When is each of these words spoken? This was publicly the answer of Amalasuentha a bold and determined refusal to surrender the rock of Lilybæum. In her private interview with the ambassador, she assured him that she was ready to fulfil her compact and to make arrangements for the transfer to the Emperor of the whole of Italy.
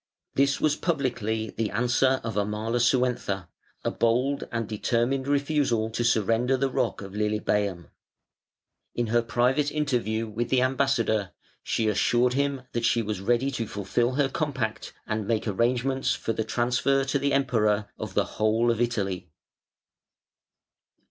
This 0.33 0.59
was 0.59 0.75
publicly 0.75 1.51
the 1.51 1.69
answer 1.69 2.19
of 2.23 2.35
Amalasuentha 2.35 3.47
a 3.83 3.91
bold 3.91 4.45
and 4.51 4.67
determined 4.67 5.27
refusal 5.27 5.91
to 5.91 6.03
surrender 6.03 6.57
the 6.57 6.71
rock 6.71 7.03
of 7.03 7.13
Lilybæum. 7.13 7.85
In 8.95 9.05
her 9.13 9.21
private 9.21 9.71
interview 9.71 10.27
with 10.27 10.49
the 10.49 10.63
ambassador, 10.63 11.33
she 11.61 11.87
assured 11.87 12.33
him 12.33 12.63
that 12.71 12.83
she 12.83 13.03
was 13.03 13.21
ready 13.21 13.51
to 13.51 13.67
fulfil 13.67 14.13
her 14.13 14.27
compact 14.27 14.91
and 15.05 15.21
to 15.25 15.27
make 15.27 15.47
arrangements 15.47 16.15
for 16.15 16.33
the 16.33 16.43
transfer 16.43 17.03
to 17.03 17.19
the 17.19 17.31
Emperor 17.31 17.87
of 17.99 18.15
the 18.15 18.25
whole 18.25 18.71
of 18.71 18.81
Italy. 18.81 19.29